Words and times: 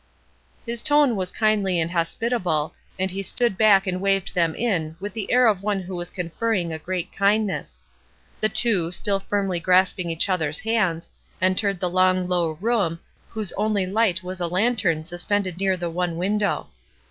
His 0.65 0.81
tone 0.81 1.15
was 1.15 1.31
kindly 1.31 1.79
and 1.79 1.91
hospitable, 1.91 2.73
and 2.97 3.11
he 3.11 3.21
stood 3.21 3.55
back 3.55 3.85
and 3.85 4.01
waved 4.01 4.33
them 4.33 4.55
in 4.55 4.95
with 4.99 5.15
an 5.15 5.27
air 5.29 5.45
of 5.45 5.61
one 5.61 5.81
who 5.83 5.95
was 5.95 6.09
conferring 6.09 6.73
a 6.73 6.79
great 6.79 7.13
kindness. 7.13 7.83
The 8.39 8.49
two, 8.49 8.91
still 8.91 9.19
firmly 9.19 9.59
grasping 9.59 10.09
each 10.09 10.27
other's 10.27 10.57
hands, 10.57 11.11
entered 11.39 11.79
the 11.79 11.87
long 11.87 12.27
low 12.27 12.53
room 12.59 12.99
whose 13.29 13.53
only 13.53 13.85
fight 13.93 14.23
was 14.23 14.39
a 14.39 14.47
lan 14.47 14.75
tern 14.75 15.03
suspended 15.03 15.59
near 15.59 15.77
the 15.77 15.91
one 15.91 16.17
window. 16.17 16.69